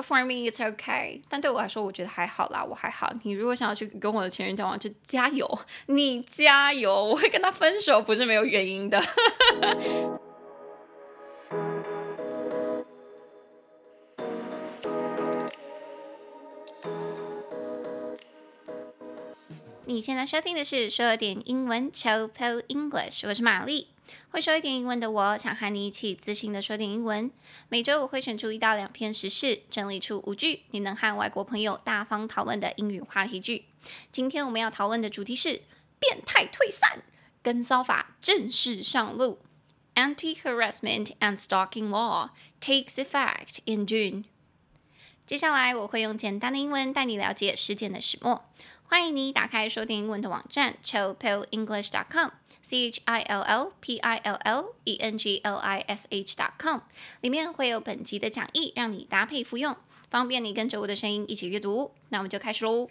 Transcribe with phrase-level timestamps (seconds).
[0.00, 1.20] For me, it's okay.
[1.28, 3.12] 但对我来说，我觉得还好啦，我还好。
[3.24, 9.02] 你如果想要去跟我的前任交往，就加油，你加油，我会跟他分手，不是没有原因的。
[19.84, 22.30] 你现在收听的是说点英文 Chill
[22.68, 23.88] English，我是玛丽。
[24.30, 27.30] 会说一点英文的我，想和你一起自信的说点英文。
[27.68, 33.64] 每周我会选出一到两篇时事，整理出五句你能和外国朋友大方讨论的英语话题句。
[34.12, 35.62] 今天我们要讨论的主题是
[35.98, 37.02] 变态退散，
[37.42, 39.40] 跟骚法正式上路。
[39.94, 42.30] Anti-harassment and stalking law
[42.60, 44.24] takes effect in June。
[45.26, 48.44] 接下来我会用简单的英文带你了解事件的始末。
[48.90, 52.30] 欢迎你打开收听英文的网站 chillpillenglish.com。
[52.62, 56.34] C H I L L P I L L E N G L I S H
[56.34, 56.80] dot com
[57.20, 59.76] 里面会有本集的讲义，让你搭配服用，
[60.08, 61.92] 方便你跟着我的声音一起阅读。
[62.08, 62.88] 那我们就开始喽。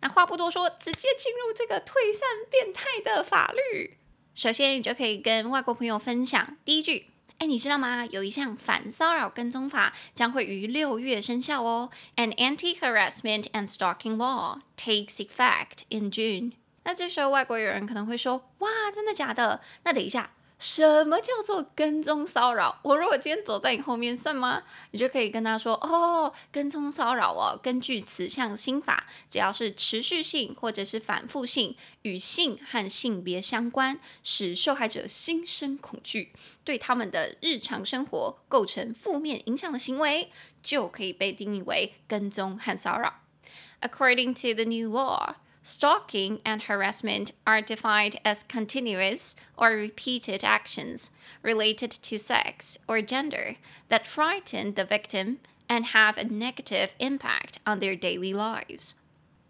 [0.00, 3.98] 那话不多说，直接进入这个退散变态的法律。
[4.34, 7.10] 首先，你就可以跟外国朋友分享第一句。
[7.38, 8.06] 哎，你知道吗？
[8.06, 11.90] 有一项反骚扰跟踪法将会于六月生效哦。
[12.16, 16.52] An anti-harassment and stalking law takes effect in June.
[16.84, 22.78] 那这时候，外国友人可能会说：“哇，真的假的？”那等一下，什么叫做跟踪骚扰？
[22.82, 24.62] 我如果今天走在你后面，算吗？
[24.90, 36.32] 你就可以跟他说：“哦，跟踪骚扰哦，根据此项新法，只要是持续性或者是反复性，与性和性别相关，使受害者心生恐惧，
[36.64, 40.30] 对他们的日常生活构成负面影响的行为，
[40.62, 43.20] 就可以被定义为跟踪和骚扰。”
[43.82, 45.34] According to the new law.
[45.65, 51.11] Stalking and harassment are defined as continuous or repeated actions
[51.43, 53.57] related to sex or gender
[53.89, 58.95] that frighten the victim and have a negative impact on their daily lives.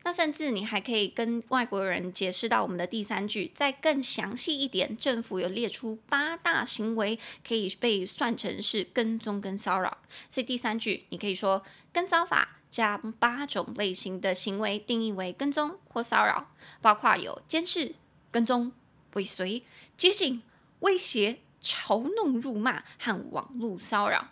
[0.03, 4.97] 那甚至你还可以跟外国人解释到我们的第三句，再更详细一点。
[4.97, 7.17] 政府有列出八大行为
[7.47, 12.57] 可以被算成是跟踪跟骚扰，所以第三句你可以说跟骚法。
[12.75, 16.51] 将八种类型的行为定义为跟踪或骚扰，
[16.81, 17.95] 包括有监视、
[18.31, 18.71] 跟踪、
[19.13, 19.63] 尾随、
[19.97, 20.41] 接近、
[20.79, 24.29] 威胁、嘲弄、辱骂和网络骚扰。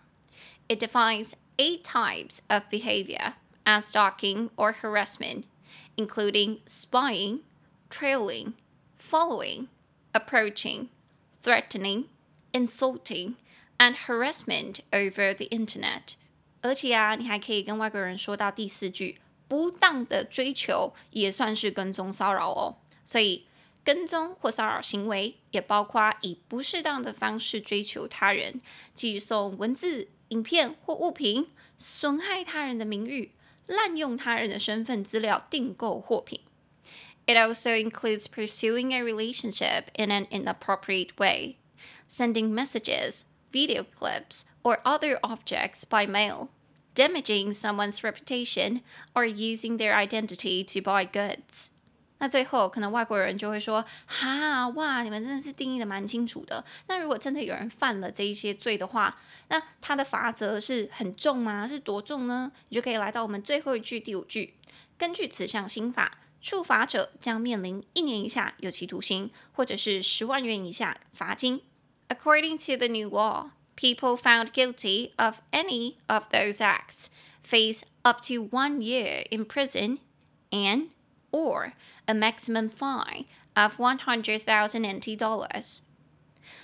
[0.68, 3.34] It defines eight types of behavior
[3.66, 5.44] as stalking or harassment,
[5.96, 7.42] including spying,
[7.90, 8.54] trailing,
[8.98, 9.68] following,
[10.14, 10.88] approaching,
[11.44, 12.06] threatening,
[12.52, 13.36] insulting,
[13.78, 16.16] and harassment over the internet.
[16.65, 22.79] 而且啊，你还可以跟外国人说到第四句，不当的追求也算是跟踪骚扰哦。
[23.05, 23.45] 所以，
[23.85, 28.63] 跟踪或骚扰行为也包括以不适当的方式追求他人，
[28.95, 33.33] 寄送文字、影片或物品，损害他人的名誉，
[33.67, 36.41] 滥用他人的身份资料订购货品。
[37.27, 41.57] It also includes pursuing a relationship in an inappropriate way,
[42.09, 46.49] sending messages, video clips, or other objects by mail.
[46.97, 48.83] Damaging someone's reputation
[49.15, 51.69] or using their identity to buy goods。
[52.19, 56.65] 那最后可能外国人就会说：“哈哇，你们真的是定义的蛮清楚的。
[56.87, 61.67] 那如果真的有人犯了这一些罪的话，那他的罚则是很重吗？
[61.67, 62.53] 是多重呢？
[62.69, 64.55] 你就可以来到我们最后一句第五句。
[64.97, 71.61] 根据此项新法，触法者将面临一年以下有期徒刑，或者是十万元以下罚金。
[72.08, 73.52] According to the new law.
[73.76, 77.10] People found guilty of any of those acts
[77.42, 80.00] face up to one year in prison
[80.52, 80.90] and
[81.32, 81.72] or
[82.06, 83.24] a maximum fine
[83.56, 85.84] of one hundred thousand NT dollars.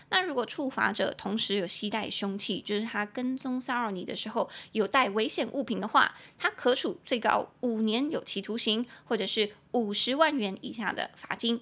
[0.10, 11.62] 那如果触法者同时有携带凶器，就是他跟踪骚扰你的时候有带危险物品的话，他可处最高五年有期徒刑，或者是五十万元以下的罚金。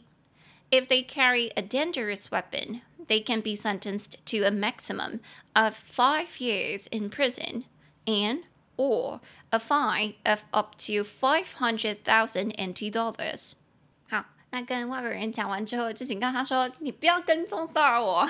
[0.71, 5.19] If they carry a dangerous weapon, they can be sentenced to a maximum
[5.53, 7.65] of five years in prison
[8.05, 8.43] and
[8.75, 9.19] or
[9.51, 13.53] a fine of up to five hundred thousand NT dollars.
[14.09, 18.27] 好，那跟外国人讲完之后，就警告他说：“你不要跟踪骚扰我。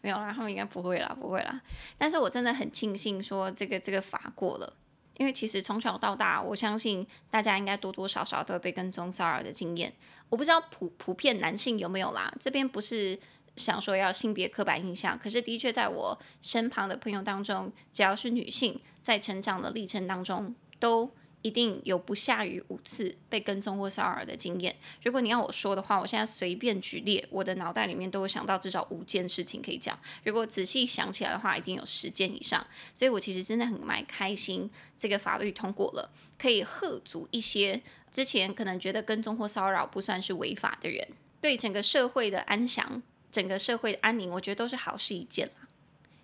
[0.00, 1.60] ”没有啦，他们应该不会啦，不会啦。
[1.98, 4.72] 但是我真的很庆幸说这个这个法过了。
[5.17, 9.93] 因为其实从小到大，我相信大家应该多多少少都有被跟踪骚扰的经验。
[10.29, 13.19] 我不知道普普遍男性有没有啦，这边不是
[13.55, 21.11] 想说要性别刻板印象，可是的确在我身旁的朋友当中，只要是女性，在成长的历程当中，都
[21.43, 24.75] 一定有不下于五次被跟踪或骚扰的经验。
[25.03, 29.99] 如果你要我说的话，我现在随便举例，我的脑袋里面都会想到至少五件事情可以讲。
[30.23, 32.65] 如果仔细想起来的话，一定有十件以上。
[32.93, 36.09] 所以我其实真的很蛮开心，这个法律通过了，
[36.39, 41.05] 可以吓足一些之前可能觉得跟踪或骚扰不算是违法的人，
[41.41, 45.67] 对整个社会的安详、整个社会的安宁，我觉得都是好事一件啦。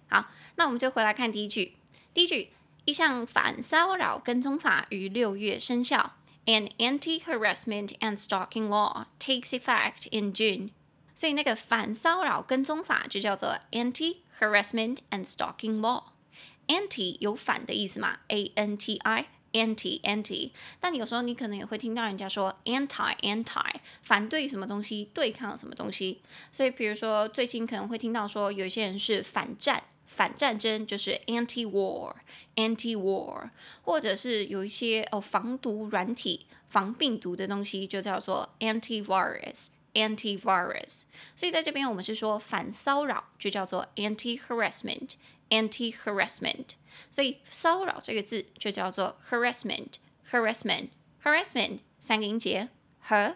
[0.09, 1.75] 好，那我们就回来看第一句，
[2.13, 2.51] 第一句。
[2.89, 6.15] 一项反骚扰跟踪法于六月生效。
[6.45, 10.71] An anti-harassment and stalking law takes effect in June。
[11.13, 16.05] 所以那个反骚扰跟踪法就叫做 anti-harassment and stalking law。
[16.65, 20.49] anti 有反的意思嘛？A N T I anti anti。
[20.79, 26.21] 但有时候你可能也会听到人家说 anti anti 反对什么东西，对抗什么东西。
[26.51, 29.83] 所以比如说最近可能会听到说有些人是反战。
[30.09, 33.51] 反战争就是 anti-war，anti-war，
[33.83, 41.03] 或者是有一些哦防毒软体、防病毒的东西，就叫做 antivirus，antivirus。
[41.35, 46.65] 所以在这边我们是说反骚扰，就叫做 anti-harassment，anti-harassment。
[47.11, 52.69] 所以骚扰这个字就叫做 harassment，harassment，harassment 三个音节
[52.99, 53.35] ，h h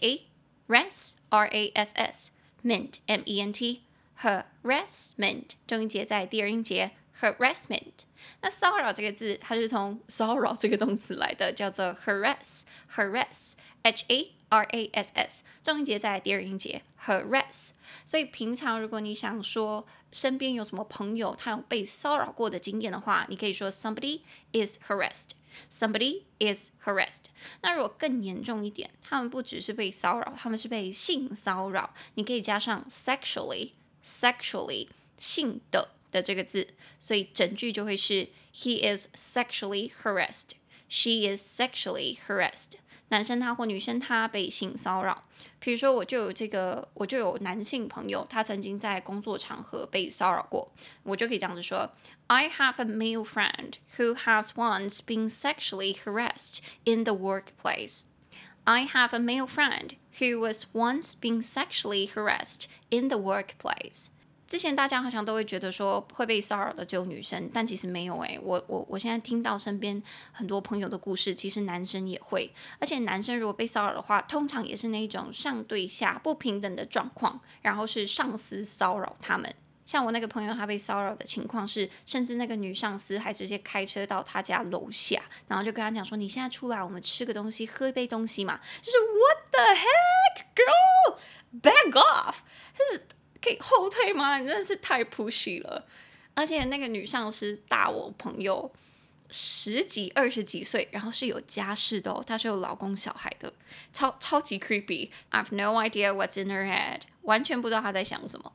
[0.00, 0.22] a
[0.68, 3.82] r-a-s r a s s，ment m e n t。
[4.22, 8.04] Harassment 重音节在第二音节 harassment。
[8.40, 17.70] 那骚扰这个字，它是从骚扰这个动词来的，叫做 harass，harass，h a r a s s，重音节在第二音节 harass。
[18.04, 24.20] 所以平常如果你想说身边有什么朋友他有被骚扰过的经验的话，你可以说 somebody
[24.52, 27.24] is harassed，somebody is harassed。
[27.60, 33.72] 那如果更严重一点，他们不只是被骚扰，他们是被性骚扰，你可以加上 sexually。
[34.03, 34.87] sexually
[35.17, 36.67] 性的的这个字，
[36.99, 40.51] 所以整句就会是 He is sexually harassed.
[40.89, 42.73] She is sexually harassed.
[43.09, 45.23] 男生他或女生他被性骚扰。
[45.59, 50.71] 比如说，我就有这个，我就有男性朋友，他曾经在工作场合被骚扰过，
[51.03, 51.89] 我就可以这样子说：
[52.27, 58.01] I have a male friend who has once been sexually harassed in the workplace.
[58.64, 64.06] I have a male friend who was once being sexually harassed in the workplace。
[64.46, 68.38] 之前大家好像都会觉得说会被骚扰的只有女生，但其实没有诶。
[68.40, 70.00] 我我我现在听到身边
[70.30, 72.52] 很多朋友的故事，其实男生也会。
[72.78, 79.52] 而且男生如果被骚扰的话，通常也是那种上对下不平等的状况，然后是上司骚扰他们。
[79.84, 91.18] 像我那个朋友，他被骚扰的情况是，甚至那个女上司还直接开车到他家楼下，然后就跟他讲说：“你现在出来，我们吃个东西，喝一杯东西嘛。”就是 What the heck, girl?
[91.60, 92.36] Back off！
[92.78, 93.06] 就是
[93.42, 94.38] 可以后退吗？
[94.38, 95.86] 你真的是太 pushy 了。
[96.34, 98.72] 而且那个女上司大我朋友
[99.30, 103.52] 十几、二十几岁，然后是有家室的哦，她是有老公、小孩的，
[103.92, 105.10] 超超级 creepy。
[105.30, 108.52] I've no idea what's in her head，完全不知道她在想什么。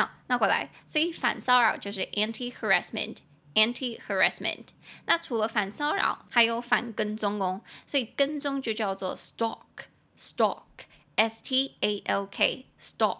[0.00, 4.68] 好，那过来，所以反骚扰就是 anti-harassment，anti-harassment。
[5.04, 7.60] 那除了反骚扰，还有反跟踪哦。
[7.84, 13.18] 所以跟踪就叫做 stalk，stalk，s t a l k，stalk。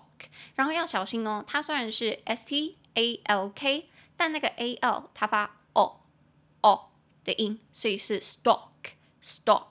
[0.54, 6.00] 然后要小心哦，它虽然是 s t a l k，但那个 a l 它发 o
[6.62, 6.90] o
[7.22, 9.66] 的音，所以是 stalk，stalk。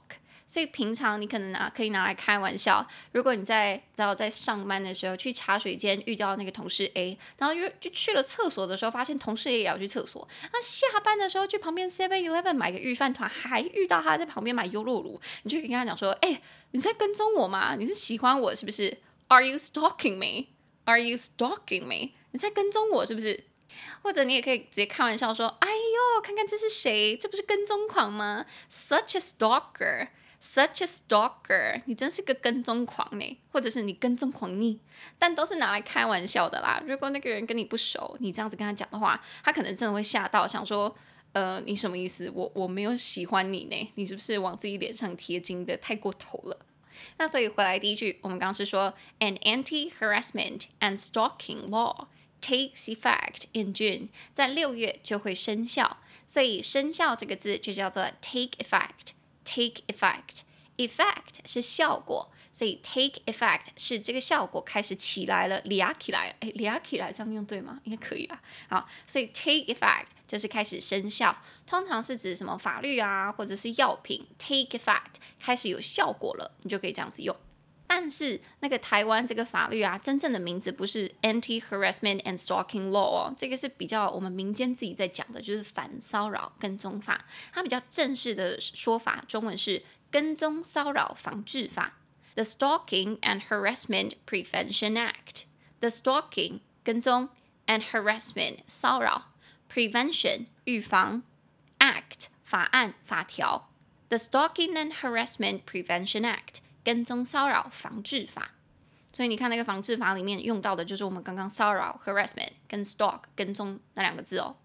[0.50, 2.84] 所以平常你可能拿可以拿来开玩笑。
[3.12, 10.28] 如果你在知道在上班的时候去茶水间遇到那个同事 A，然后就就去了厕所的时候，发现同事 A 也要去厕所。
[10.52, 16.42] 那下班的时候去旁边 Seven Eleven 买个御饭团，还遇到他在旁边买优酪乳，你就可以跟他讲说：“哎、
[16.72, 17.76] 你在跟踪我吗？
[17.76, 20.48] 你是喜欢我是不是？Are you stalking me?
[20.86, 22.14] Are you stalking me?
[22.32, 23.44] 你在跟踪我是不是？
[24.02, 27.16] 或者你也可以直接开玩笑说：哎呦，看看这是谁？
[27.16, 30.08] 这不是跟踪狂吗？Such a stalker。”
[30.42, 34.80] Such a stalker，你真是个跟踪狂呢，或者是你跟踪狂逆，
[35.18, 36.82] 但都是拿来开玩笑的啦。
[36.88, 40.96] 如果那个人跟你不熟，你这样子跟他讲的话，他可能真的会吓到，想说，
[41.34, 42.32] 呃，你什么意思？
[42.34, 46.58] 我我没有喜欢你呢，你是不是往自己脸上贴金的太过头了？
[47.18, 52.08] 那所以回来第一句，我们刚刚是说，an anti-harassment and stalking law
[52.42, 59.12] takes effect in June，在六月就会生效，所以生效这个字就叫做 take effect。
[59.52, 67.80] Take effect，effect 是效果，所以 take effect 是这个效果开始起来了，俩起来，哎，俩起来这样用对吗？
[67.86, 68.44] 应该可以吧。
[68.70, 77.36] 好，所以 take effect 就是开始生效，通常是指什么法律啊，或者是药品，take effect 开始有效果了，你就可以这样子用。
[77.92, 87.26] 但是那个台湾这个法律啊，真正的名字不是 Anti-Harassment and Stalking Law 哦，这个是比较我们民间自己在讲的，就是反骚扰跟踪法。
[87.52, 89.82] 它比较正式的说法，中文是
[90.12, 91.98] 跟踪骚扰防治法
[92.36, 95.46] ，The Stalking and Harassment Prevention Act。
[95.80, 97.30] The Stalking 跟踪
[97.66, 99.32] and Harassment 骚扰
[99.74, 101.24] Prevention 预防
[101.80, 103.72] Act 法案法条。
[104.10, 106.62] The Stalking and Harassment Prevention Act。
[106.90, 108.50] 跟踪骚扰防治法，
[109.14, 114.56] 所以你看那个防治法里面用到的就是我们刚刚骚扰 harassment 跟 stalk 跟踪那两个字哦。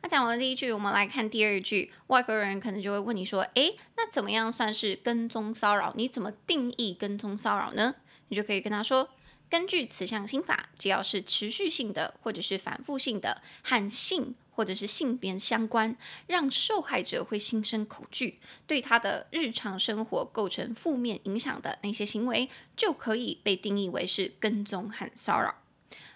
[0.00, 1.92] 那讲完了第一句，我们来看第二句。
[2.06, 5.92] 外国人可能就会问你说：“诶，那怎么样算是跟踪骚扰？
[5.98, 7.96] 你怎么定义跟踪骚扰呢？”
[8.28, 9.10] 你就可以跟他说
[9.50, 15.95] ：“根据此项新法，只要是持续性的或者是反复性的和性。”或者是性别相关，
[16.27, 25.55] 让受害者会心生恐惧，对他的日常生活构成负面影响的那些行为，就可以被定义为是跟踪和骚扰。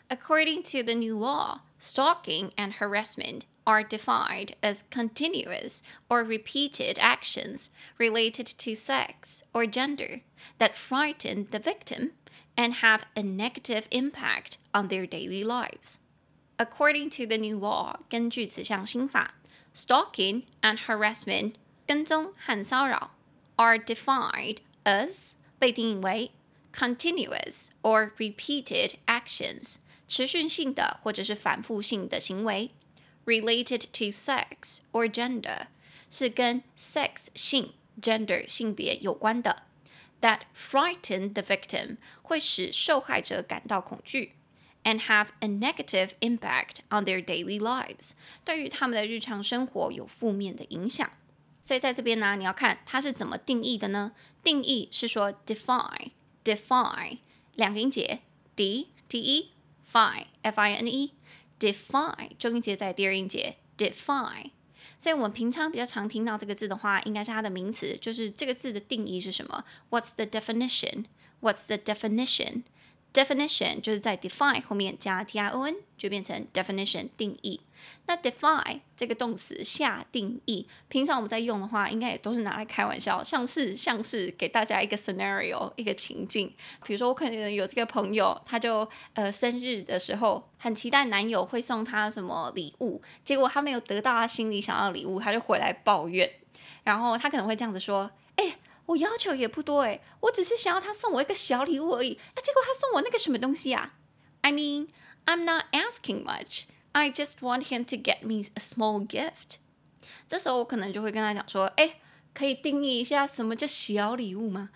[0.07, 7.69] According to the new law, stalking and harassment are defined as continuous or repeated actions
[7.97, 10.21] related to sex or gender
[10.59, 12.11] that frighten the victim
[12.55, 15.97] and have a negative impact on their daily lives.
[16.59, 19.35] According to the new law，根据此项新法，
[19.75, 21.53] stalking and harassment
[21.85, 23.11] 跟踪和骚扰
[23.57, 26.31] are defined as 被定义为
[26.73, 29.75] continuous or repeated actions
[30.07, 32.71] 持续性的或者是反复性的行为
[33.25, 35.67] related to sex or gender
[36.09, 39.63] 是跟 sex 性 gender 性别有关的
[40.21, 44.35] that frighten the victim 会使受害者感到恐惧。
[44.83, 48.11] and have a negative impact on their daily lives，
[48.43, 51.09] 对于他们的日常生活有负面的影响。
[51.61, 54.11] 所以在这边呢，你要看它是怎么定义的呢？
[54.43, 57.17] 定义是说 define，define
[57.55, 58.19] 两个音节，
[58.55, 59.51] d t e
[59.91, 64.51] fine f i n e，define 重音节在第二音节 define。
[64.99, 69.65] 所以我们平常比较常听到这个字的话，应该是它的名词，就是这个字的定义是什么？
[69.89, 71.77] What's the definition？What's the
[73.12, 77.60] Definition 就是在 define 后面加 t i o n，就变成 definition 定义。
[78.06, 86.54] 那 define 这个动词下定义，平常我们在用的话，应该也都是拿来开玩笑，像是像是给大家一个 scenario 一个情境。
[86.84, 96.30] 比如说我可能有这个朋友，他就呃生日的时候很期待男友会送他什么礼物，结果他没有得到他心里想要的礼物，他就回来抱怨。
[96.84, 98.56] 然后他可能会这样子说：“哎、”
[98.89, 102.19] 我要求也不多诶，我只是想要他送我一个小礼物而已。
[102.35, 103.93] 啊，结果他送我那个什么东西啊？
[104.41, 104.89] I mean,
[105.25, 106.63] I'm not asking much.
[106.91, 109.57] I just want him to get me a small gift.
[110.27, 111.95] 这时候我可能就会跟他讲说，诶，
[112.33, 114.69] 可以定义一下什么叫小礼物吗？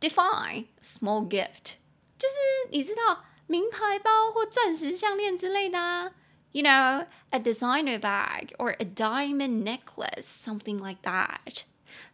[0.00, 1.76] Define small gift，
[2.18, 2.34] 就是
[2.70, 6.12] 你知道名牌包或钻石项链之类的啊。
[6.52, 11.64] You know, a designer bag or a diamond necklace, something like that.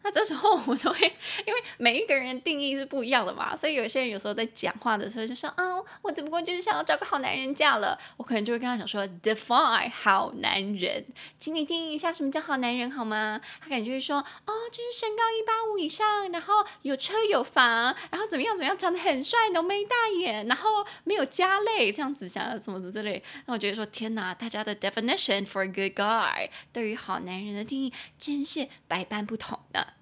[0.08, 1.06] 那这时候我都会，
[1.46, 5.64] 因为每一个人的定义是不一样的嘛，所以有些人有时候在讲话的时候就说，啊，
[6.02, 11.06] 我只不过就是想要找个好男人嫁了，我可能就会跟他讲说，define 好男人，
[11.38, 13.42] 请你定义一下什么叫好男人好吗？
[13.60, 23.22] 他感觉会说，哦，就是身高一八五以上，然后有车有房，然后怎么样怎么样，长得很帅，浓眉大眼，然后没有家累，这样子想要什么之类。
[23.46, 29.97] 那我觉得说，天哪，大家的 definition for a good guy 对于好男人的定义真是百般不同的。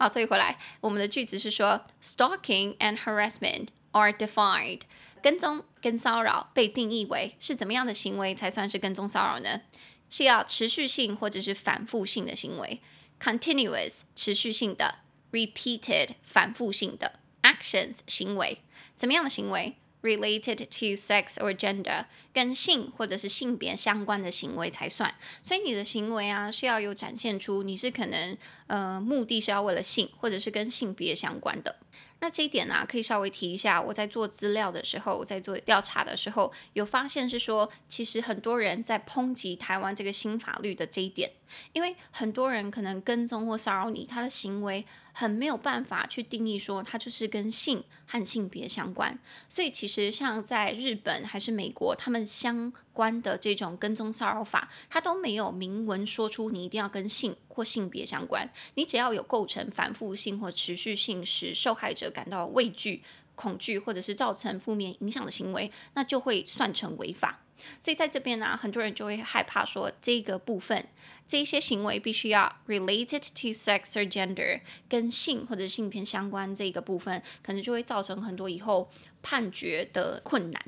[0.00, 4.80] 好，所以回来，我们的句子是说，stalking and harassment are defined，
[5.22, 9.60] 跟踪跟骚扰被定义为是怎么样的行为才算是跟踪骚扰呢？
[10.08, 12.80] 是要持续性或者是反复性的行为
[13.20, 15.00] ，continuous 持续性的
[15.32, 18.62] ，repeated 反复性的 actions 行为，
[18.96, 19.76] 怎么样的行为？
[20.02, 25.14] ？related to sex or gender，跟性或者是性别相关的行为才算。
[25.42, 31.76] 所以你的行为啊，是要有展现出你是可能呃目的是要为了性，或者是跟性别相关的。
[32.22, 33.80] 那这一点呢、可以稍微提一下。
[33.80, 41.30] 我在做资料的时候，我在做调查的时候，有发现是说，其实很多人在抨击台湾这个新法律的这一点，
[41.72, 49.18] 因为很多人可能跟踪或骚扰你，他的行为很没有办法去定义说他就是跟性和性别相关。
[49.48, 58.48] 所以其实像在日本还是美国，他们相关的这种跟踪骚扰法，他都没有明文说出你一定要跟性或性别相关。
[58.74, 63.02] 你只要有构成反复性或持续性，使受害者感到畏惧、
[63.34, 67.40] 恐惧，或者是造成负面影响的行为，那就会算成违法。
[67.80, 70.88] 所以在这边呢，很多人就会害怕说，这个部分
[71.26, 78.90] 这些行为必须要 related to sex or gender，跟性或者性别相关，这个部分可能就会造成很多以后
[79.22, 80.62] 判决的困难。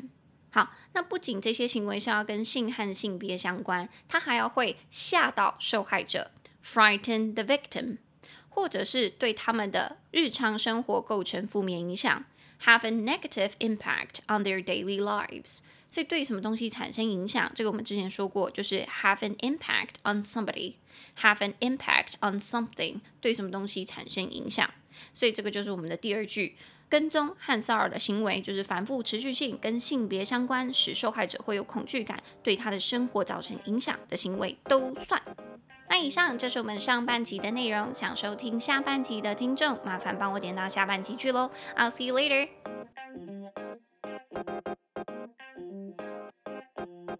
[0.50, 6.30] 好，那不仅这些行为是要跟性和性别相关，它还要会吓到受害者
[6.62, 7.96] ，frighten the victim，
[8.50, 12.24] 或者是对他们的日常生活构成负面影响
[12.64, 15.60] ，have a negative impact on their daily lives。
[15.92, 24.70] 所以对什么东西产生影响，这个我们之前说过，就是 have an impact on somebody，have an impact on something，对什么东西产生影响。
[25.12, 26.56] 所以这个就是我们的第二句，
[26.88, 35.20] 跟踪和骚扰的行为就是反复持续性跟性别相关，使受害者会有恐惧感，对他的生活造成影响的行为都算。
[35.90, 41.50] 那以上就是我们上半集的内容，想收听下半集的听众，麻烦帮我点到下半集去喽。
[41.76, 42.48] I'll see you later.